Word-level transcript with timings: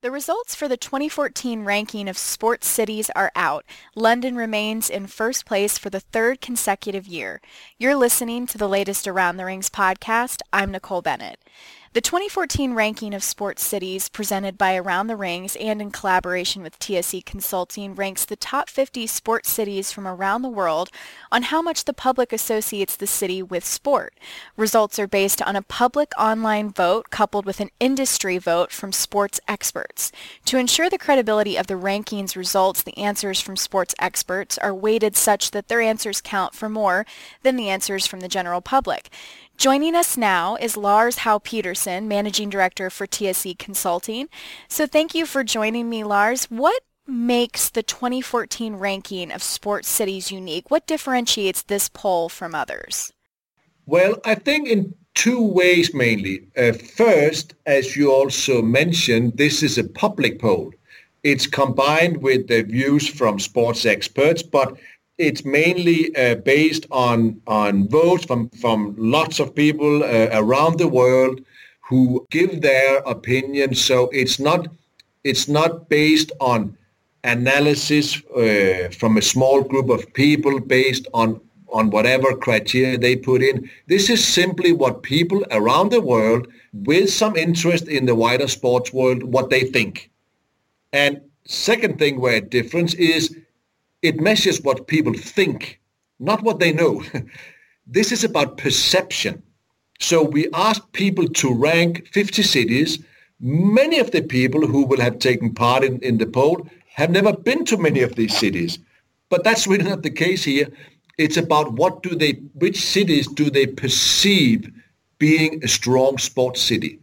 The 0.00 0.12
results 0.12 0.54
for 0.54 0.68
the 0.68 0.76
2014 0.76 1.64
ranking 1.64 2.08
of 2.08 2.16
sports 2.16 2.68
cities 2.68 3.10
are 3.16 3.32
out. 3.34 3.64
London 3.96 4.36
remains 4.36 4.88
in 4.88 5.08
first 5.08 5.44
place 5.44 5.76
for 5.76 5.90
the 5.90 5.98
third 5.98 6.40
consecutive 6.40 7.08
year. 7.08 7.40
You're 7.78 7.96
listening 7.96 8.46
to 8.46 8.58
the 8.58 8.68
latest 8.68 9.08
Around 9.08 9.38
the 9.38 9.44
Rings 9.44 9.68
podcast. 9.68 10.38
I'm 10.52 10.70
Nicole 10.70 11.02
Bennett. 11.02 11.40
The 11.94 12.02
2014 12.02 12.74
ranking 12.74 13.14
of 13.14 13.24
sports 13.24 13.64
cities 13.64 14.10
presented 14.10 14.58
by 14.58 14.76
Around 14.76 15.06
the 15.06 15.16
Rings 15.16 15.56
and 15.56 15.80
in 15.80 15.90
collaboration 15.90 16.62
with 16.62 16.78
TSE 16.78 17.22
Consulting 17.22 17.94
ranks 17.94 18.26
the 18.26 18.36
top 18.36 18.68
50 18.68 19.06
sports 19.06 19.50
cities 19.50 19.90
from 19.90 20.06
around 20.06 20.42
the 20.42 20.50
world 20.50 20.90
on 21.32 21.44
how 21.44 21.62
much 21.62 21.86
the 21.86 21.94
public 21.94 22.30
associates 22.30 22.94
the 22.94 23.06
city 23.06 23.42
with 23.42 23.64
sport. 23.64 24.12
Results 24.54 24.98
are 24.98 25.06
based 25.06 25.40
on 25.40 25.56
a 25.56 25.62
public 25.62 26.12
online 26.18 26.68
vote 26.70 27.08
coupled 27.08 27.46
with 27.46 27.58
an 27.58 27.70
industry 27.80 28.36
vote 28.36 28.70
from 28.70 28.92
sports 28.92 29.40
experts. 29.48 30.12
To 30.44 30.58
ensure 30.58 30.90
the 30.90 30.98
credibility 30.98 31.56
of 31.56 31.68
the 31.68 31.74
rankings 31.74 32.36
results, 32.36 32.82
the 32.82 32.98
answers 32.98 33.40
from 33.40 33.56
sports 33.56 33.94
experts 33.98 34.58
are 34.58 34.74
weighted 34.74 35.16
such 35.16 35.52
that 35.52 35.68
their 35.68 35.80
answers 35.80 36.20
count 36.20 36.54
for 36.54 36.68
more 36.68 37.06
than 37.42 37.56
the 37.56 37.70
answers 37.70 38.06
from 38.06 38.20
the 38.20 38.28
general 38.28 38.60
public. 38.60 39.08
Joining 39.58 39.96
us 39.96 40.16
now 40.16 40.54
is 40.54 40.76
Lars 40.76 41.18
Haue-Pedersen, 41.18 42.06
Managing 42.06 42.48
Director 42.48 42.90
for 42.90 43.08
TSE 43.08 43.56
Consulting. 43.56 44.28
So 44.68 44.86
thank 44.86 45.16
you 45.16 45.26
for 45.26 45.42
joining 45.42 45.90
me, 45.90 46.04
Lars. 46.04 46.44
What 46.44 46.84
makes 47.08 47.68
the 47.68 47.82
2014 47.82 48.76
ranking 48.76 49.32
of 49.32 49.42
sports 49.42 49.88
cities 49.88 50.30
unique? 50.30 50.70
What 50.70 50.86
differentiates 50.86 51.62
this 51.62 51.88
poll 51.88 52.28
from 52.28 52.54
others? 52.54 53.12
Well, 53.84 54.20
I 54.24 54.36
think 54.36 54.68
in 54.68 54.94
two 55.14 55.44
ways 55.44 55.92
mainly. 55.92 56.46
Uh, 56.56 56.70
first, 56.94 57.54
as 57.66 57.96
you 57.96 58.12
also 58.12 58.62
mentioned, 58.62 59.38
this 59.38 59.64
is 59.64 59.76
a 59.76 59.82
public 59.88 60.38
poll. 60.38 60.72
It's 61.24 61.48
combined 61.48 62.18
with 62.18 62.46
the 62.46 62.62
views 62.62 63.08
from 63.08 63.40
sports 63.40 63.86
experts, 63.86 64.40
but 64.40 64.78
it's 65.18 65.44
mainly 65.44 66.14
uh, 66.16 66.36
based 66.36 66.86
on 66.90 67.42
on 67.46 67.88
votes 67.88 68.24
from 68.24 68.48
from 68.50 68.94
lots 68.96 69.40
of 69.40 69.54
people 69.54 70.04
uh, 70.04 70.28
around 70.32 70.78
the 70.78 70.88
world 70.88 71.40
who 71.88 72.26
give 72.30 72.60
their 72.62 72.98
opinion. 72.98 73.74
So 73.74 74.08
it's 74.12 74.38
not 74.38 74.68
it's 75.24 75.48
not 75.48 75.88
based 75.88 76.30
on 76.40 76.76
analysis 77.24 78.22
uh, 78.36 78.88
from 78.96 79.16
a 79.16 79.22
small 79.22 79.62
group 79.62 79.90
of 79.90 80.12
people 80.14 80.60
based 80.60 81.08
on 81.12 81.40
on 81.70 81.90
whatever 81.90 82.34
criteria 82.34 82.96
they 82.96 83.16
put 83.16 83.42
in. 83.42 83.68
This 83.88 84.08
is 84.08 84.26
simply 84.26 84.72
what 84.72 85.02
people 85.02 85.44
around 85.50 85.90
the 85.90 86.00
world 86.00 86.46
with 86.72 87.10
some 87.10 87.36
interest 87.36 87.88
in 87.88 88.06
the 88.06 88.14
wider 88.14 88.48
sports 88.48 88.92
world, 88.92 89.22
what 89.22 89.50
they 89.50 89.64
think. 89.64 90.10
And 90.92 91.20
second 91.44 91.98
thing 91.98 92.20
where 92.20 92.36
it 92.36 92.50
difference 92.50 92.94
is 92.94 93.36
it 94.02 94.20
measures 94.20 94.60
what 94.62 94.86
people 94.86 95.14
think, 95.14 95.80
not 96.18 96.42
what 96.42 96.58
they 96.58 96.72
know. 96.72 97.02
this 97.86 98.12
is 98.12 98.24
about 98.24 98.58
perception. 98.58 99.42
So 100.00 100.22
we 100.22 100.48
ask 100.52 100.92
people 100.92 101.26
to 101.28 101.52
rank 101.52 102.06
50 102.08 102.42
cities. 102.42 102.98
Many 103.40 103.98
of 103.98 104.12
the 104.12 104.22
people 104.22 104.66
who 104.66 104.86
will 104.86 105.00
have 105.00 105.18
taken 105.18 105.54
part 105.54 105.84
in, 105.84 105.98
in 106.00 106.18
the 106.18 106.26
poll 106.26 106.68
have 106.94 107.10
never 107.10 107.32
been 107.32 107.64
to 107.66 107.76
many 107.76 108.02
of 108.02 108.14
these 108.14 108.36
cities. 108.36 108.78
But 109.28 109.44
that's 109.44 109.66
really 109.66 109.88
not 109.88 110.02
the 110.02 110.10
case 110.10 110.44
here. 110.44 110.68
It's 111.18 111.36
about 111.36 111.72
what 111.72 112.02
do 112.02 112.14
they, 112.14 112.32
which 112.54 112.80
cities 112.80 113.26
do 113.26 113.50
they 113.50 113.66
perceive 113.66 114.70
being 115.18 115.62
a 115.64 115.68
strong 115.68 116.18
sports 116.18 116.62
city. 116.62 117.00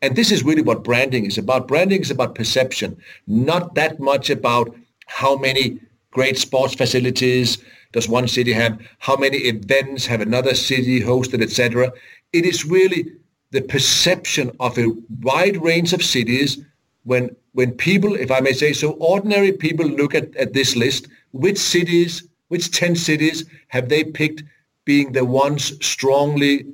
And 0.00 0.16
this 0.16 0.30
is 0.30 0.44
really 0.44 0.62
what 0.62 0.84
branding 0.84 1.26
is 1.26 1.38
about. 1.38 1.68
Branding 1.68 2.00
is 2.00 2.10
about 2.10 2.34
perception, 2.34 2.96
not 3.26 3.74
that 3.74 4.00
much 4.00 4.30
about 4.30 4.74
how 5.06 5.36
many 5.36 5.80
great 6.10 6.38
sports 6.38 6.74
facilities 6.74 7.58
does 7.92 8.08
one 8.08 8.28
city 8.28 8.52
have? 8.52 8.80
How 8.98 9.16
many 9.16 9.38
events 9.38 10.06
have 10.06 10.20
another 10.20 10.54
city 10.54 11.00
hosted, 11.00 11.42
etc.? 11.42 11.92
It 12.32 12.44
is 12.44 12.64
really 12.64 13.12
the 13.50 13.62
perception 13.62 14.50
of 14.60 14.78
a 14.78 14.88
wide 15.22 15.62
range 15.62 15.92
of 15.92 16.02
cities 16.04 16.58
when 17.04 17.34
when 17.52 17.72
people, 17.72 18.14
if 18.14 18.30
I 18.30 18.40
may 18.40 18.52
say 18.52 18.72
so, 18.72 18.90
ordinary 18.92 19.50
people 19.50 19.86
look 19.86 20.14
at, 20.14 20.36
at 20.36 20.52
this 20.52 20.76
list, 20.76 21.08
which 21.32 21.58
cities, 21.58 22.28
which 22.48 22.70
10 22.70 22.94
cities 22.94 23.46
have 23.68 23.88
they 23.88 24.04
picked 24.04 24.44
being 24.84 25.10
the 25.10 25.24
ones 25.24 25.84
strongly 25.84 26.66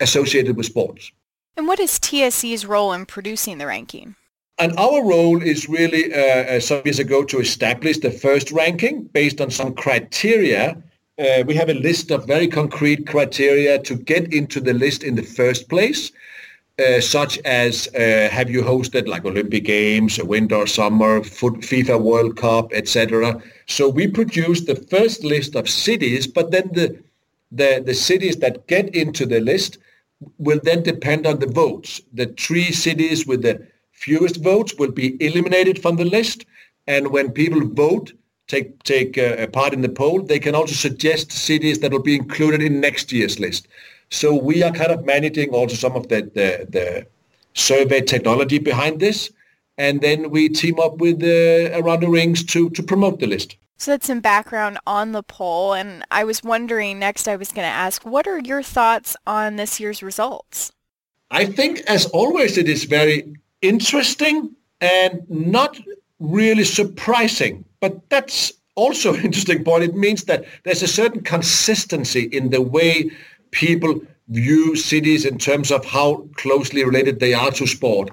associated 0.00 0.56
with 0.56 0.64
sports? 0.64 1.12
And 1.56 1.66
what 1.68 1.80
is 1.80 1.98
TSE's 1.98 2.64
role 2.64 2.94
in 2.94 3.04
producing 3.04 3.58
the 3.58 3.66
ranking? 3.66 4.14
And 4.58 4.72
our 4.78 5.04
role 5.04 5.42
is 5.42 5.68
really 5.68 6.14
uh, 6.14 6.56
uh, 6.56 6.60
some 6.60 6.80
years 6.86 6.98
ago 6.98 7.22
to 7.24 7.40
establish 7.40 7.98
the 7.98 8.10
first 8.10 8.50
ranking 8.50 9.04
based 9.04 9.40
on 9.42 9.50
some 9.50 9.74
criteria. 9.74 10.82
Uh, 11.18 11.44
we 11.46 11.54
have 11.54 11.68
a 11.68 11.74
list 11.74 12.10
of 12.10 12.26
very 12.26 12.48
concrete 12.48 13.06
criteria 13.06 13.78
to 13.80 13.94
get 13.94 14.32
into 14.32 14.60
the 14.60 14.72
list 14.72 15.04
in 15.04 15.14
the 15.14 15.22
first 15.22 15.68
place, 15.68 16.10
uh, 16.78 17.02
such 17.02 17.38
as 17.40 17.88
uh, 17.94 18.30
have 18.32 18.48
you 18.48 18.62
hosted 18.62 19.06
like 19.06 19.26
Olympic 19.26 19.64
Games, 19.64 20.22
winter 20.22 20.66
summer, 20.66 21.20
FIFA 21.20 22.00
World 22.00 22.38
Cup, 22.38 22.72
etc. 22.72 23.42
So 23.66 23.90
we 23.90 24.08
produce 24.08 24.62
the 24.62 24.76
first 24.76 25.22
list 25.22 25.54
of 25.54 25.68
cities, 25.68 26.26
but 26.26 26.50
then 26.50 26.70
the, 26.72 26.98
the, 27.52 27.82
the 27.84 27.94
cities 27.94 28.36
that 28.36 28.66
get 28.68 28.94
into 28.94 29.26
the 29.26 29.40
list 29.40 29.76
will 30.38 30.60
then 30.62 30.82
depend 30.82 31.26
on 31.26 31.40
the 31.40 31.46
votes. 31.46 32.00
The 32.14 32.26
three 32.38 32.72
cities 32.72 33.26
with 33.26 33.42
the 33.42 33.66
fewest 33.96 34.42
votes 34.42 34.74
will 34.78 34.92
be 34.92 35.16
eliminated 35.20 35.80
from 35.82 35.96
the 35.96 36.04
list. 36.04 36.44
And 36.86 37.08
when 37.08 37.32
people 37.32 37.60
vote, 37.66 38.12
take 38.46 38.82
take 38.84 39.18
uh, 39.18 39.46
part 39.48 39.72
in 39.72 39.82
the 39.82 39.88
poll, 39.88 40.22
they 40.22 40.38
can 40.38 40.54
also 40.54 40.74
suggest 40.74 41.32
cities 41.32 41.80
that 41.80 41.92
will 41.92 42.02
be 42.02 42.14
included 42.14 42.62
in 42.62 42.80
next 42.80 43.12
year's 43.12 43.40
list. 43.40 43.66
So 44.10 44.34
we 44.34 44.62
are 44.62 44.70
kind 44.70 44.92
of 44.92 45.04
managing 45.04 45.50
also 45.50 45.74
some 45.74 45.96
of 45.96 46.08
the, 46.08 46.22
the, 46.22 46.66
the 46.70 47.06
survey 47.54 48.02
technology 48.02 48.58
behind 48.58 49.00
this. 49.00 49.30
And 49.78 50.00
then 50.00 50.30
we 50.30 50.48
team 50.48 50.78
up 50.78 50.98
with 50.98 51.22
uh, 51.22 51.76
Around 51.78 52.00
the 52.00 52.08
Rings 52.08 52.44
to, 52.44 52.70
to 52.70 52.82
promote 52.82 53.18
the 53.18 53.26
list. 53.26 53.56
So 53.78 53.90
that's 53.90 54.06
some 54.06 54.20
background 54.20 54.78
on 54.86 55.12
the 55.12 55.22
poll. 55.22 55.74
And 55.74 56.04
I 56.10 56.24
was 56.24 56.42
wondering, 56.42 56.98
next 56.98 57.28
I 57.28 57.36
was 57.36 57.52
going 57.52 57.66
to 57.66 57.72
ask, 57.72 58.06
what 58.06 58.26
are 58.26 58.38
your 58.38 58.62
thoughts 58.62 59.16
on 59.26 59.56
this 59.56 59.80
year's 59.80 60.02
results? 60.02 60.72
I 61.30 61.44
think, 61.44 61.80
as 61.80 62.06
always, 62.06 62.56
it 62.56 62.68
is 62.68 62.84
very 62.84 63.36
interesting 63.62 64.54
and 64.80 65.22
not 65.28 65.78
really 66.20 66.64
surprising. 66.64 67.64
But 67.80 68.08
that's 68.10 68.52
also 68.74 69.14
an 69.14 69.24
interesting 69.24 69.64
point. 69.64 69.84
It 69.84 69.94
means 69.94 70.24
that 70.24 70.44
there's 70.64 70.82
a 70.82 70.88
certain 70.88 71.22
consistency 71.22 72.24
in 72.24 72.50
the 72.50 72.62
way 72.62 73.10
people 73.50 74.00
view 74.28 74.74
cities 74.74 75.24
in 75.24 75.38
terms 75.38 75.70
of 75.70 75.84
how 75.84 76.28
closely 76.34 76.84
related 76.84 77.20
they 77.20 77.32
are 77.32 77.50
to 77.52 77.66
sport. 77.66 78.10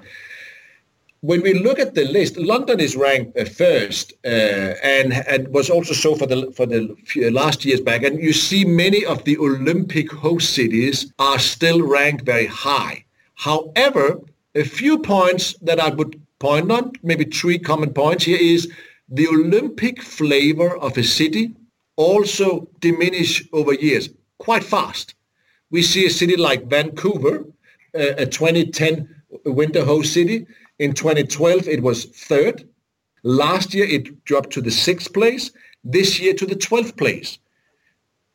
When 1.20 1.42
we 1.42 1.54
look 1.54 1.78
at 1.78 1.94
the 1.94 2.04
list, 2.04 2.36
London 2.36 2.80
is 2.80 2.96
ranked 2.96 3.36
uh, 3.38 3.46
first, 3.46 4.12
uh, 4.26 4.74
and, 4.84 5.14
and 5.26 5.48
was 5.48 5.70
also 5.70 5.94
so 5.94 6.14
for 6.14 6.26
the 6.26 6.52
for 6.54 6.66
the 6.66 6.94
last 7.30 7.64
years 7.64 7.80
back. 7.80 8.02
And 8.02 8.22
you 8.22 8.34
see 8.34 8.64
many 8.66 9.06
of 9.06 9.24
the 9.24 9.38
Olympic 9.38 10.12
host 10.12 10.52
cities 10.52 11.10
are 11.18 11.38
still 11.38 11.80
ranked 11.80 12.26
very 12.26 12.46
high. 12.46 13.06
However, 13.36 14.20
a 14.54 14.64
few 14.64 14.98
points 14.98 15.54
that 15.62 15.80
I 15.80 15.90
would 15.90 16.20
point 16.38 16.70
on, 16.70 16.92
maybe 17.02 17.24
three 17.24 17.58
common 17.58 17.92
points 17.92 18.24
here 18.24 18.38
is 18.40 18.70
the 19.08 19.28
Olympic 19.28 20.02
flavor 20.02 20.76
of 20.78 20.96
a 20.96 21.02
city 21.02 21.54
also 21.96 22.68
diminish 22.80 23.46
over 23.52 23.74
years 23.74 24.08
quite 24.38 24.64
fast. 24.64 25.14
We 25.70 25.82
see 25.82 26.06
a 26.06 26.10
city 26.10 26.36
like 26.36 26.66
Vancouver, 26.66 27.44
a 27.94 28.26
2010 28.26 29.08
winter 29.46 29.84
host 29.84 30.12
city. 30.12 30.46
In 30.78 30.92
2012, 30.92 31.68
it 31.68 31.82
was 31.82 32.04
third. 32.04 32.68
Last 33.22 33.74
year, 33.74 33.86
it 33.86 34.24
dropped 34.24 34.50
to 34.50 34.60
the 34.60 34.70
sixth 34.70 35.12
place. 35.12 35.50
This 35.82 36.20
year 36.20 36.34
to 36.34 36.46
the 36.46 36.56
12th 36.56 36.96
place. 36.96 37.38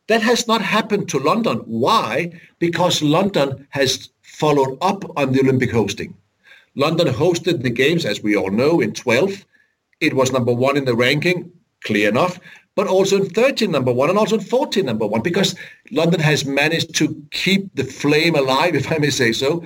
That 0.10 0.24
has 0.24 0.48
not 0.48 0.64
happened 0.64 1.08
to 1.10 1.20
London. 1.20 1.60
Why? 1.68 2.32
Because 2.58 3.04
London 3.04 3.68
has 3.70 4.10
followed 4.24 4.76
up 4.82 5.06
on 5.16 5.32
the 5.32 5.40
Olympic 5.40 5.72
hosting. 5.72 6.16
London 6.74 7.08
hosted 7.08 7.62
the 7.62 7.70
games, 7.70 8.06
as 8.06 8.24
we 8.24 8.36
all 8.36 8.50
know, 8.50 8.82
in 8.82 8.94
12. 8.94 9.46
It 10.02 10.16
was 10.16 10.32
number 10.32 10.52
one 10.52 10.78
in 10.78 10.86
the 10.86 10.96
ranking, 10.96 11.52
clear 11.84 12.10
enough, 12.10 12.40
but 12.76 12.88
also 12.88 13.18
in 13.18 13.30
13 13.30 13.70
number 13.70 13.94
one 13.94 14.10
and 14.10 14.18
also 14.18 14.40
in 14.40 14.44
14 14.44 14.84
number 14.84 15.06
one 15.06 15.22
because 15.22 15.54
London 15.92 16.22
has 16.22 16.44
managed 16.44 16.96
to 16.96 17.24
keep 17.30 17.70
the 17.76 17.84
flame 17.84 18.36
alive, 18.36 18.74
if 18.82 18.92
I 18.92 18.98
may 18.98 19.12
say 19.12 19.32
so, 19.32 19.64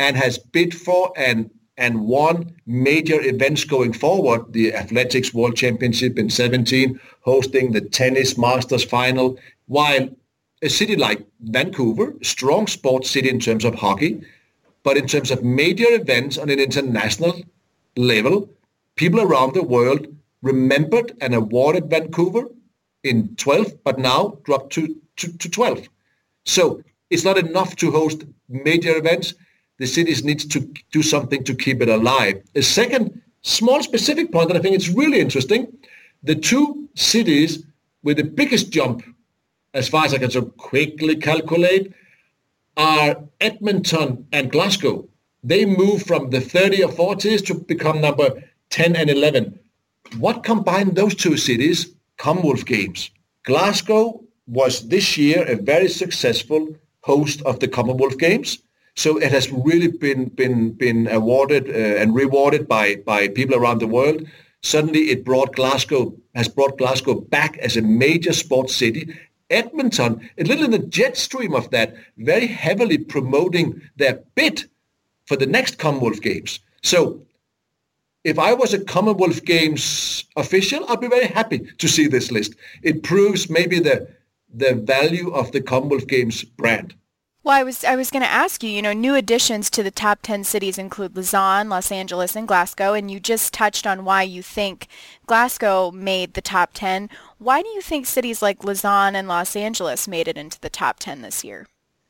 and 0.00 0.16
has 0.16 0.38
bid 0.38 0.74
for 0.74 1.12
and 1.16 1.50
and 1.76 2.06
won 2.06 2.52
major 2.66 3.20
events 3.20 3.64
going 3.64 3.92
forward. 3.92 4.52
The 4.52 4.74
Athletics 4.74 5.34
World 5.34 5.56
Championship 5.56 6.18
in 6.18 6.30
17, 6.30 6.98
hosting 7.20 7.72
the 7.72 7.80
Tennis 7.80 8.38
Masters 8.38 8.84
Final, 8.84 9.38
while 9.66 10.08
a 10.62 10.68
city 10.68 10.96
like 10.96 11.26
Vancouver, 11.40 12.14
strong 12.22 12.66
sports 12.66 13.10
city 13.10 13.28
in 13.28 13.40
terms 13.40 13.64
of 13.64 13.74
hockey, 13.74 14.22
but 14.82 14.96
in 14.96 15.06
terms 15.06 15.30
of 15.30 15.42
major 15.42 15.90
events 15.90 16.38
on 16.38 16.50
an 16.50 16.58
international 16.58 17.42
level, 17.96 18.48
people 18.96 19.20
around 19.20 19.54
the 19.54 19.62
world 19.62 20.06
remembered 20.42 21.16
and 21.20 21.34
awarded 21.34 21.90
Vancouver 21.90 22.44
in 23.02 23.34
12, 23.36 23.82
but 23.84 23.98
now 23.98 24.38
dropped 24.44 24.72
to, 24.74 24.96
to, 25.16 25.36
to 25.38 25.48
12. 25.48 25.88
So 26.44 26.82
it's 27.10 27.24
not 27.24 27.38
enough 27.38 27.76
to 27.76 27.90
host 27.90 28.24
major 28.48 28.96
events. 28.96 29.34
The 29.78 29.86
cities 29.86 30.24
needs 30.24 30.44
to 30.46 30.60
do 30.92 31.02
something 31.02 31.44
to 31.44 31.54
keep 31.54 31.80
it 31.80 31.88
alive. 31.88 32.42
A 32.54 32.62
second 32.62 33.22
small 33.42 33.82
specific 33.82 34.32
point 34.32 34.48
that 34.48 34.56
I 34.56 34.60
think 34.60 34.76
is 34.76 34.90
really 34.90 35.20
interesting, 35.20 35.72
the 36.22 36.34
two 36.34 36.88
cities 36.94 37.64
with 38.02 38.18
the 38.18 38.24
biggest 38.24 38.70
jump, 38.70 39.02
as 39.74 39.88
far 39.88 40.04
as 40.04 40.14
I 40.14 40.18
can 40.18 40.30
so 40.30 40.42
quickly 40.42 41.16
calculate, 41.16 41.92
are 42.76 43.24
Edmonton 43.40 44.26
and 44.32 44.50
Glasgow. 44.50 45.08
They 45.42 45.66
move 45.66 46.02
from 46.04 46.30
the 46.30 46.40
30 46.40 46.84
or 46.84 46.92
40s 46.92 47.44
to 47.46 47.54
become 47.54 48.00
number 48.00 48.42
10 48.70 48.96
and 48.96 49.10
11. 49.10 49.58
What 50.18 50.44
combined 50.44 50.96
those 50.96 51.14
two 51.14 51.36
cities? 51.36 51.94
Commonwealth 52.16 52.64
Games. 52.64 53.10
Glasgow 53.44 54.24
was 54.46 54.88
this 54.88 55.18
year 55.18 55.44
a 55.46 55.56
very 55.56 55.88
successful 55.88 56.76
host 57.02 57.42
of 57.42 57.60
the 57.60 57.68
Commonwealth 57.68 58.18
Games. 58.18 58.58
So 58.96 59.18
it 59.18 59.32
has 59.32 59.50
really 59.50 59.88
been 59.88 60.26
been 60.26 60.70
been 60.70 61.08
awarded 61.08 61.68
uh, 61.68 62.00
and 62.00 62.14
rewarded 62.14 62.68
by 62.68 62.96
by 62.96 63.28
people 63.28 63.56
around 63.56 63.80
the 63.80 63.88
world. 63.88 64.26
Suddenly, 64.62 65.10
it 65.10 65.24
brought 65.24 65.56
Glasgow 65.56 66.14
has 66.34 66.48
brought 66.48 66.78
Glasgow 66.78 67.14
back 67.20 67.58
as 67.58 67.76
a 67.76 67.82
major 67.82 68.32
sports 68.32 68.74
city. 68.74 69.14
Edmonton, 69.50 70.30
a 70.38 70.44
little 70.44 70.64
in 70.64 70.70
the 70.70 70.78
jet 70.78 71.16
stream 71.16 71.54
of 71.54 71.70
that, 71.70 71.94
very 72.16 72.46
heavily 72.46 72.98
promoting 72.98 73.80
their 73.96 74.20
bid 74.34 74.64
for 75.26 75.36
the 75.36 75.46
next 75.46 75.78
Commonwealth 75.78 76.22
Games. 76.22 76.60
So 76.82 77.22
if 78.24 78.38
I 78.38 78.54
was 78.54 78.72
a 78.72 78.84
Commonwealth 78.84 79.44
Games 79.44 80.24
official, 80.36 80.84
I'd 80.88 81.00
be 81.00 81.08
very 81.08 81.26
happy 81.26 81.58
to 81.58 81.88
see 81.88 82.06
this 82.06 82.30
list. 82.30 82.54
It 82.82 83.02
proves 83.02 83.50
maybe 83.50 83.78
the 83.78 84.08
the 84.56 84.74
value 84.74 85.30
of 85.30 85.50
the 85.50 85.60
Commonwealth 85.60 86.06
Games 86.06 86.44
brand. 86.44 86.94
Well, 87.44 87.54
I 87.54 87.62
was 87.62 87.84
I 87.84 87.94
was 87.94 88.10
going 88.10 88.22
to 88.22 88.28
ask 88.28 88.62
you, 88.62 88.70
you 88.70 88.80
know, 88.80 88.94
new 88.94 89.14
additions 89.14 89.68
to 89.70 89.82
the 89.82 89.90
top 89.90 90.20
10 90.22 90.44
cities 90.44 90.78
include 90.78 91.14
Lausanne, 91.14 91.68
Los 91.68 91.92
Angeles, 91.92 92.34
and 92.34 92.48
Glasgow, 92.48 92.94
and 92.94 93.10
you 93.10 93.20
just 93.20 93.52
touched 93.52 93.86
on 93.86 94.06
why 94.06 94.22
you 94.22 94.42
think 94.42 94.88
Glasgow 95.26 95.90
made 95.90 96.32
the 96.32 96.40
top 96.40 96.70
10. 96.72 97.10
Why 97.36 97.60
do 97.60 97.68
you 97.68 97.82
think 97.82 98.06
cities 98.06 98.40
like 98.40 98.64
Lausanne 98.64 99.14
and 99.14 99.28
Los 99.28 99.56
Angeles 99.56 100.08
made 100.08 100.26
it 100.26 100.38
into 100.38 100.58
the 100.58 100.70
top 100.70 100.98
10 101.00 101.20
this 101.20 101.44
year? 101.44 101.66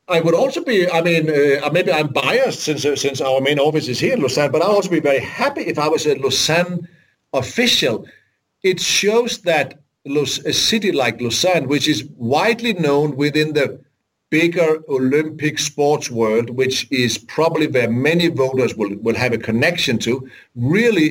I 0.07 0.21
would 0.21 0.35
also 0.35 0.63
be, 0.63 0.89
I 0.89 1.01
mean, 1.01 1.29
uh, 1.29 1.69
maybe 1.69 1.91
I'm 1.91 2.07
biased 2.07 2.61
since 2.61 2.85
uh, 2.85 2.95
since 2.95 3.19
our 3.19 3.41
main 3.41 3.59
office 3.59 3.89
is 3.89 3.99
here 3.99 4.13
in 4.13 4.21
Lausanne, 4.21 4.53
but 4.53 4.61
I'd 4.61 4.69
also 4.69 4.89
be 4.89 5.01
very 5.01 5.19
happy 5.19 5.63
if 5.63 5.77
I 5.77 5.89
was 5.89 6.05
a 6.05 6.15
Lausanne 6.15 6.87
official. 7.33 8.07
It 8.63 8.79
shows 8.79 9.39
that 9.39 9.81
a 10.05 10.53
city 10.53 10.93
like 10.93 11.19
Lausanne, 11.19 11.67
which 11.67 11.89
is 11.89 12.05
widely 12.15 12.71
known 12.71 13.17
within 13.17 13.51
the 13.51 13.83
bigger 14.39 14.83
Olympic 14.89 15.57
sports 15.59 16.11
world, 16.11 16.49
which 16.49 16.77
is 16.91 17.17
probably 17.17 17.67
where 17.67 17.89
many 17.89 18.27
voters 18.27 18.75
will, 18.75 18.93
will 19.05 19.15
have 19.15 19.31
a 19.31 19.37
connection 19.37 19.97
to, 19.97 20.29
really 20.55 21.09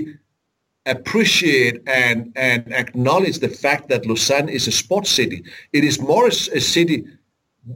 appreciate 0.85 1.77
and, 1.87 2.31
and 2.37 2.61
acknowledge 2.75 3.39
the 3.39 3.49
fact 3.49 3.89
that 3.89 4.05
Lausanne 4.05 4.51
is 4.51 4.69
a 4.69 4.73
sports 4.73 5.11
city. 5.11 5.43
It 5.73 5.85
is 5.85 5.99
more 5.99 6.27
a, 6.27 6.33
city 6.33 7.07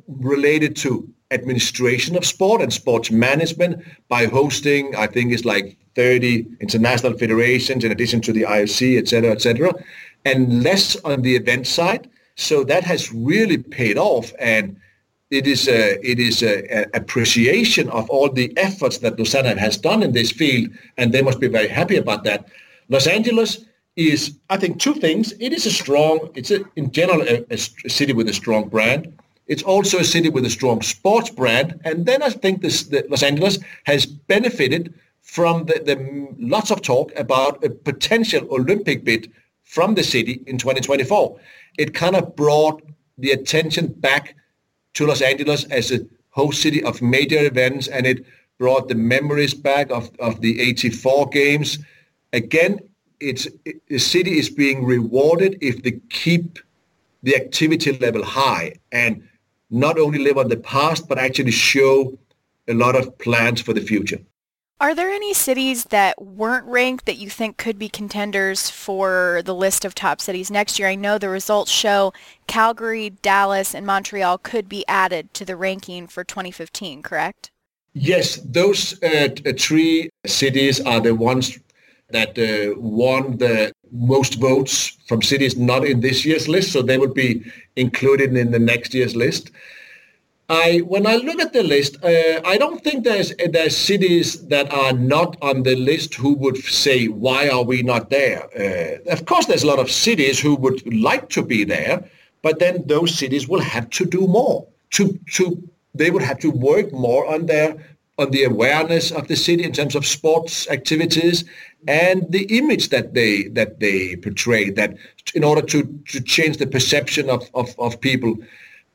related 0.07 0.77
to 0.85 1.09
administration 1.31 2.15
of 2.15 2.27
sport 2.27 2.61
and 2.61 2.71
sports 2.71 3.11
management 3.11 3.83
by 4.09 4.27
hosting, 4.27 4.95
I 4.97 5.07
think 5.07 5.33
it's 5.33 5.47
like 5.47 5.79
30 5.95 6.47
international 6.61 7.17
federations 7.17 7.85
in 7.85 7.91
addition 7.91 8.21
to 8.21 8.35
the 8.35 8.43
IOC, 8.43 8.99
et 8.99 9.09
cetera, 9.09 9.33
et 9.33 9.41
cetera, 9.41 9.73
and 10.27 10.63
less 10.63 10.95
on 11.07 11.23
the 11.23 11.37
event 11.37 11.67
side. 11.67 12.11
So 12.37 12.65
that 12.65 12.85
has 12.85 13.11
really 13.15 13.57
paid 13.57 13.97
off. 13.97 14.31
And 14.39 14.77
it 15.31 15.47
is 15.47 15.69
a, 15.69 15.99
it 16.09 16.19
is 16.19 16.43
a, 16.43 16.65
a 16.73 16.87
appreciation 16.95 17.89
of 17.91 18.09
all 18.09 18.31
the 18.31 18.57
efforts 18.57 18.99
that 18.99 19.19
Lausanne 19.19 19.59
has 19.59 19.77
done 19.77 20.03
in 20.03 20.13
this 20.13 20.33
field, 20.33 20.71
and 20.97 21.13
they 21.13 21.23
must 21.23 21.41
be 21.41 21.49
very 21.49 21.69
happy 21.69 21.97
about 21.97 22.25
that. 22.25 22.49
Los 22.89 23.07
Angeles 23.07 23.65
is, 23.97 24.39
I 24.49 24.57
think, 24.57 24.81
two 24.81 24.95
things. 24.95 25.35
It 25.41 25.53
is 25.53 25.67
a 25.67 25.71
strong, 25.71 26.31
it's 26.35 26.51
a, 26.51 26.61
in 26.77 26.91
general 26.93 27.23
a, 27.23 27.45
a 27.51 27.59
city 27.59 28.13
with 28.13 28.29
a 28.29 28.33
strong 28.33 28.69
brand. 28.69 29.13
It's 29.49 29.63
also 29.63 29.99
a 29.99 30.05
city 30.05 30.29
with 30.29 30.45
a 30.45 30.51
strong 30.51 30.83
sports 30.83 31.31
brand. 31.31 31.81
And 31.85 32.07
then 32.07 32.23
I 32.23 32.31
think 32.31 32.63
this, 32.63 32.85
the 32.85 33.05
Los 33.09 33.23
Angeles 33.23 33.59
has 33.85 34.07
benefited 34.07 34.95
from 35.23 35.65
the, 35.67 35.83
the 35.85 36.29
lots 36.39 36.71
of 36.71 36.81
talk 36.81 37.13
about 37.17 37.63
a 37.65 37.71
potential 37.71 38.47
Olympic 38.51 39.05
bid 39.05 39.31
from 39.65 39.95
the 39.95 40.03
city 40.03 40.43
in 40.47 40.59
2024. 40.59 41.39
It 41.77 41.93
kind 41.93 42.17
of 42.17 42.35
brought 42.37 42.83
the 43.19 43.33
attention 43.33 43.89
back 43.89 44.35
to 44.95 45.07
Los 45.07 45.23
Angeles 45.23 45.65
as 45.65 45.93
a 45.93 46.01
host 46.31 46.63
city 46.63 46.83
of 46.83 47.03
major 47.03 47.45
events, 47.45 47.89
and 47.89 48.07
it 48.07 48.25
brought 48.59 48.89
the 48.89 48.95
memories 48.95 49.55
back 49.55 49.91
of, 49.91 50.11
of 50.19 50.41
the 50.41 50.61
84 50.61 51.29
games. 51.29 51.79
Again, 52.33 52.81
it's 53.21 53.47
it, 53.65 53.81
the 53.89 53.99
city 53.99 54.39
is 54.39 54.51
being 54.51 54.85
rewarded 54.85 55.59
if 55.61 55.83
they 55.83 56.01
keep 56.11 56.59
the 57.23 57.37
activity 57.37 57.97
level 57.99 58.25
high 58.25 58.75
and 58.93 59.23
not 59.71 59.99
only 59.99 60.19
live 60.19 60.39
on 60.39 60.49
the 60.49 60.57
past, 60.57 61.09
but 61.09 61.19
actually 61.19 61.51
show 61.51 62.19
a 62.69 62.75
lot 62.75 62.97
of 62.97 63.17
plans 63.19 63.61
for 63.61 63.73
the 63.73 63.81
future. 63.81 64.19
Are 64.81 64.95
there 64.95 65.11
any 65.11 65.35
cities 65.35 65.85
that 65.87 66.23
weren't 66.23 66.65
ranked 66.65 67.07
that 67.07 67.19
you 67.19 67.29
think 67.29 67.57
could 67.57 67.81
be 67.81 67.89
contenders 67.89 68.71
for 68.71 69.43
the 69.45 69.55
list 69.55 69.85
of 69.85 69.93
top 69.93 70.21
cities 70.21 70.53
next 70.53 70.79
year? 70.79 70.87
I 70.87 70.95
know 70.95 71.19
the 71.19 71.29
results 71.29 71.73
show 71.73 72.13
Calgary, 72.47 73.11
Dallas, 73.11 73.75
and 73.75 73.85
Montreal 73.85 74.39
could 74.39 74.69
be 74.69 74.87
added 74.87 75.35
to 75.35 75.45
the 75.45 75.57
ranking 75.57 76.07
for 76.07 76.23
2015, 76.23 77.03
correct? 77.03 77.51
Yes, 77.95 78.37
those 78.45 79.03
uh, 79.03 79.31
three 79.59 80.11
cities 80.27 80.81
are 80.83 81.01
the 81.01 81.15
ones 81.15 81.59
that 82.11 82.39
uh, 82.39 82.79
won 82.79 83.37
the 83.39 83.73
most 83.91 84.37
votes 84.37 84.97
from 85.09 85.23
cities 85.23 85.57
not 85.57 85.85
in 85.85 86.03
this 86.03 86.25
year's 86.25 86.47
list, 86.47 86.71
so 86.71 86.83
they 86.83 86.99
would 86.99 87.15
be 87.15 87.43
included 87.75 88.37
in 88.37 88.53
the 88.53 88.61
next 88.61 88.95
year's 88.95 89.17
list. 89.17 89.51
I, 90.49 90.79
when 90.79 91.07
I 91.07 91.17
look 91.17 91.41
at 91.41 91.53
the 91.53 91.63
list, 91.63 92.03
uh, 92.03 92.41
I 92.45 92.57
don't 92.57 92.83
think 92.83 93.05
there's 93.05 93.35
there's 93.37 93.77
cities 93.77 94.47
that 94.49 94.73
are 94.73 94.95
not 94.95 95.37
on 95.43 95.63
the 95.63 95.77
list 95.77 96.15
who 96.15 96.33
would 96.35 96.57
say 96.57 97.07
why 97.09 97.51
are 97.51 97.63
we 97.63 97.83
not 97.83 98.09
there. 98.09 98.45
Uh, 98.57 99.13
of 99.13 99.27
course, 99.27 99.45
there's 99.45 99.63
a 99.63 99.67
lot 99.67 99.79
of 99.79 99.91
cities 99.91 100.41
who 100.41 100.55
would 100.57 100.81
like 100.95 101.29
to 101.31 101.43
be 101.43 101.65
there, 101.65 102.03
but 102.41 102.61
then 102.61 102.85
those 102.87 103.15
cities 103.15 103.47
will 103.47 103.61
have 103.61 103.91
to 103.91 104.07
do 104.07 104.27
more. 104.27 104.67
To 104.93 105.19
to 105.33 105.63
they 105.95 106.11
would 106.11 106.23
have 106.23 106.39
to 106.39 106.51
work 106.51 106.93
more 106.93 107.27
on 107.27 107.45
their 107.45 107.77
on 108.19 108.31
the 108.31 108.45
awareness 108.45 109.11
of 109.11 109.29
the 109.29 109.37
city 109.37 109.65
in 109.65 109.73
terms 109.73 109.95
of 109.95 110.05
sports 110.05 110.69
activities 110.71 111.45
and 111.87 112.27
the 112.31 112.45
image 112.57 112.89
that 112.89 113.15
they 113.15 113.45
that 113.49 113.81
they 113.81 114.17
portray 114.17 114.71
that 114.71 114.97
in 115.35 115.45
order 115.45 115.63
to, 115.63 115.85
to 116.09 116.21
change 116.21 116.57
the 116.57 116.67
perception 116.67 117.31
of, 117.31 117.49
of, 117.55 117.79
of 117.79 118.01
people 118.01 118.37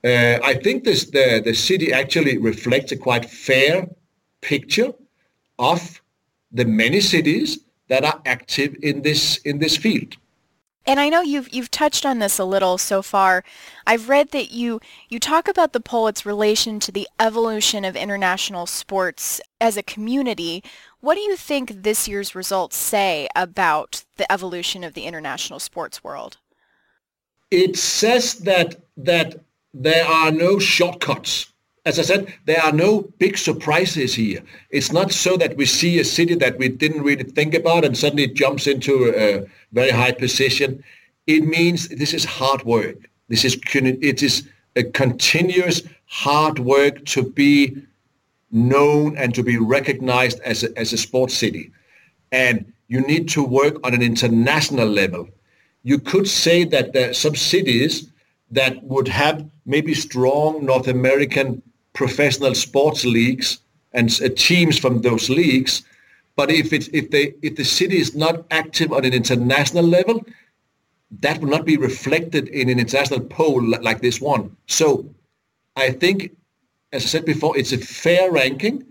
uh, 0.03 0.39
I 0.43 0.55
think 0.55 0.83
this 0.83 1.05
the, 1.05 1.41
the 1.43 1.53
city 1.53 1.93
actually 1.93 2.37
reflects 2.37 2.91
a 2.91 2.97
quite 2.97 3.29
fair 3.29 3.87
picture 4.41 4.93
of 5.59 6.01
the 6.51 6.65
many 6.65 6.99
cities 6.99 7.59
that 7.87 8.03
are 8.03 8.21
active 8.25 8.75
in 8.81 9.01
this 9.01 9.37
in 9.37 9.59
this 9.59 9.77
field. 9.77 10.17
And 10.85 10.99
I 10.99 11.07
know 11.07 11.21
you've 11.21 11.53
you've 11.53 11.71
touched 11.71 12.05
on 12.05 12.19
this 12.19 12.37
a 12.37 12.43
little 12.43 12.77
so 12.77 13.01
far. 13.01 13.43
I've 13.87 14.09
read 14.09 14.31
that 14.31 14.51
you 14.51 14.81
you 15.07 15.19
talk 15.19 15.47
about 15.47 15.71
the 15.71 15.79
poll 15.79 16.07
its 16.07 16.25
relation 16.25 16.79
to 16.81 16.91
the 16.91 17.07
evolution 17.19 17.85
of 17.85 17.95
international 17.95 18.65
sports 18.65 19.39
as 19.61 19.77
a 19.77 19.83
community. 19.83 20.63
What 20.99 21.15
do 21.15 21.21
you 21.21 21.37
think 21.37 21.83
this 21.83 22.07
year's 22.07 22.35
results 22.35 22.75
say 22.75 23.29
about 23.35 24.03
the 24.17 24.29
evolution 24.29 24.83
of 24.83 24.93
the 24.93 25.03
international 25.03 25.59
sports 25.59 26.03
world? 26.03 26.37
It 27.49 27.77
says 27.77 28.39
that 28.39 28.75
that 28.97 29.39
there 29.73 30.05
are 30.05 30.31
no 30.31 30.59
shortcuts. 30.59 31.47
As 31.85 31.99
I 31.99 32.03
said, 32.03 32.33
there 32.45 32.61
are 32.61 32.71
no 32.71 33.01
big 33.19 33.37
surprises 33.37 34.15
here. 34.15 34.41
It's 34.69 34.93
not 34.93 35.11
so 35.11 35.35
that 35.37 35.57
we 35.57 35.65
see 35.65 35.99
a 35.99 36.05
city 36.05 36.35
that 36.35 36.57
we 36.57 36.69
didn't 36.69 37.03
really 37.03 37.23
think 37.23 37.53
about 37.53 37.83
and 37.83 37.97
suddenly 37.97 38.23
it 38.23 38.35
jumps 38.35 38.67
into 38.67 39.13
a 39.15 39.45
very 39.73 39.89
high 39.89 40.13
position. 40.13 40.83
It 41.27 41.43
means 41.43 41.89
this 41.89 42.13
is 42.13 42.23
hard 42.23 42.63
work. 42.63 43.09
This 43.27 43.43
is 43.43 43.59
it 43.73 44.23
is 44.23 44.47
a 44.75 44.83
continuous 44.83 45.83
hard 46.05 46.59
work 46.59 47.03
to 47.05 47.23
be 47.23 47.83
known 48.51 49.17
and 49.17 49.33
to 49.35 49.43
be 49.43 49.57
recognized 49.57 50.39
as 50.41 50.63
a, 50.63 50.77
as 50.77 50.93
a 50.93 50.97
sports 50.97 51.33
city. 51.33 51.71
And 52.31 52.71
you 52.87 53.01
need 53.01 53.27
to 53.29 53.43
work 53.43 53.75
on 53.83 53.93
an 53.93 54.01
international 54.01 54.87
level. 54.87 55.27
You 55.83 55.99
could 55.99 56.27
say 56.27 56.63
that 56.65 56.93
there 56.93 57.09
are 57.09 57.13
some 57.13 57.35
cities 57.35 58.09
that 58.51 58.83
would 58.83 59.07
have 59.07 59.49
maybe 59.65 59.93
strong 59.93 60.65
North 60.65 60.87
American 60.87 61.61
professional 61.93 62.55
sports 62.55 63.05
leagues 63.05 63.59
and 63.93 64.09
uh, 64.23 64.29
teams 64.35 64.77
from 64.79 65.01
those 65.01 65.29
leagues, 65.29 65.83
But 66.35 66.49
if 66.51 66.73
it's 66.73 66.89
if 66.93 67.11
they 67.11 67.35
if 67.41 67.55
the 67.55 67.65
city 67.65 67.97
is 67.97 68.15
not 68.15 68.45
active 68.49 68.91
on 68.91 69.05
an 69.05 69.13
international 69.13 69.83
level, 69.83 70.25
that 71.19 71.39
will 71.39 71.49
not 71.49 71.65
be 71.65 71.77
reflected 71.77 72.47
in 72.49 72.69
an 72.69 72.79
international 72.79 73.19
poll 73.21 73.61
like 73.63 74.01
this 74.01 74.19
one. 74.19 74.55
So 74.67 75.05
I 75.75 75.91
think, 75.91 76.31
as 76.91 77.03
I 77.03 77.07
said 77.07 77.25
before, 77.25 77.57
it's 77.57 77.71
a 77.71 77.77
fair 77.77 78.31
ranking. 78.31 78.85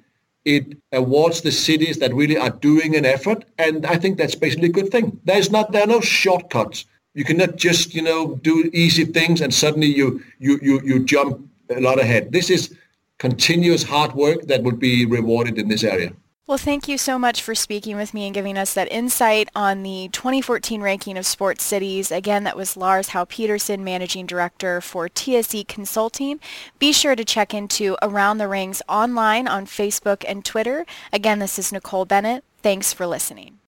It 0.45 0.77
awards 0.93 1.41
the 1.41 1.53
cities 1.53 1.99
that 1.99 2.15
really 2.15 2.37
are 2.37 2.51
doing 2.51 2.97
an 2.97 3.05
effort, 3.05 3.45
and 3.59 3.87
I 3.87 3.97
think 3.97 4.19
that's 4.19 4.35
basically 4.35 4.69
a 4.69 4.73
good 4.73 4.91
thing. 4.91 5.21
There's 5.25 5.51
not 5.51 5.73
there 5.73 5.83
are 5.83 5.87
no 5.87 6.01
shortcuts. 6.01 6.85
You 7.15 7.25
cannot 7.25 7.57
just 7.57 7.95
you 7.95 8.03
know 8.03 8.37
do 8.37 8.71
easy 8.73 9.05
things 9.05 9.41
and 9.41 9.53
suddenly 9.53 9.89
you 9.89 10.23
you 10.39 10.59
you 10.63 10.81
you 10.85 11.05
jump 11.05 11.49
a 11.71 11.81
lot 11.81 11.99
ahead. 11.99 12.33
This 12.33 12.51
is 12.51 12.75
continuous 13.19 13.83
hard 13.83 14.15
work 14.15 14.43
that 14.43 14.63
would 14.63 14.79
be 14.79 15.07
rewarded 15.07 15.59
in 15.59 15.69
this 15.69 15.85
area. 15.85 16.13
Well, 16.49 16.59
thank 16.59 16.89
you 16.89 16.99
so 16.99 17.21
much 17.21 17.41
for 17.41 17.55
speaking 17.55 17.97
with 17.97 18.13
me 18.13 18.27
and 18.27 18.35
giving 18.35 18.59
us 18.59 18.75
that 18.75 18.91
insight 18.91 19.49
on 19.55 19.85
the 19.85 20.11
2014 20.13 20.83
ranking 20.83 21.17
of 21.17 21.25
sports 21.25 21.63
cities. 21.63 22.11
Again, 22.11 22.43
that 22.45 22.57
was 22.57 22.77
Lars 22.77 23.11
Haue-Pedersen, 23.11 23.85
Managing 23.85 24.27
Director 24.27 24.81
for 24.81 25.09
TSE 25.09 25.65
Consulting. 25.65 26.41
Be 26.81 26.93
sure 26.93 27.15
to 27.15 27.25
check 27.25 27.55
into 27.55 27.97
Around 28.03 28.39
the 28.39 28.49
Rings 28.49 28.83
online 28.89 29.47
on 29.47 29.67
Facebook 29.67 30.25
and 30.27 30.45
Twitter. 30.45 30.85
Again, 31.13 31.39
this 31.39 31.61
is 31.61 31.73
Nicole 31.73 32.05
Bennett. 32.05 32.43
Thanks 32.61 32.93
for 32.93 33.07
listening. 33.07 33.62